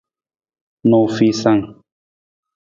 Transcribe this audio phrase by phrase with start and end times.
[0.89, 1.61] Nuufiisang.